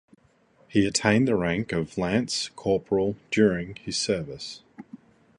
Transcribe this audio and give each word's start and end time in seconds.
He 0.67 0.87
attained 0.87 1.27
the 1.27 1.35
rank 1.35 1.71
of 1.71 1.95
lance 1.95 2.49
corporal 2.55 3.17
during 3.29 3.75
his 3.75 3.97
service. 3.97 4.63